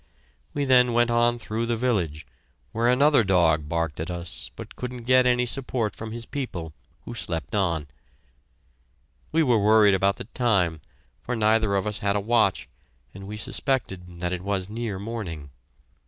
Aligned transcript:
We 0.55 0.65
then 0.65 0.93
went 0.93 1.11
on 1.11 1.37
through 1.37 1.67
the 1.67 1.75
village, 1.75 2.25
where 2.71 2.87
another 2.87 3.23
dog 3.23 3.69
barked 3.69 3.99
at 3.99 4.09
us, 4.09 4.49
but 4.55 4.75
couldn't 4.75 5.03
get 5.03 5.27
any 5.27 5.45
support 5.45 5.95
from 5.95 6.11
his 6.11 6.25
people, 6.25 6.73
who 7.01 7.13
slept 7.13 7.53
on. 7.53 7.85
We 9.31 9.43
were 9.43 9.59
worried 9.59 9.93
about 9.93 10.15
the 10.15 10.23
time, 10.23 10.81
for 11.21 11.35
neither 11.35 11.75
of 11.75 11.85
us 11.85 11.99
had 11.99 12.15
a 12.15 12.19
watch, 12.19 12.67
and 13.13 13.27
we 13.27 13.37
suspected 13.37 14.19
that 14.21 14.33
it 14.33 14.41
was 14.41 14.69
near 14.71 14.97
morning. 14.97 15.51